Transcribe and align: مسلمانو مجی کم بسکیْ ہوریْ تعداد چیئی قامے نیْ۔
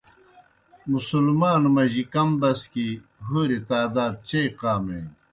مسلمانو 0.91 1.67
مجی 1.75 2.03
کم 2.13 2.29
بسکیْ 2.41 2.87
ہوریْ 3.27 3.59
تعداد 3.69 4.13
چیئی 4.27 4.49
قامے 4.59 4.99
نیْ۔ 5.03 5.09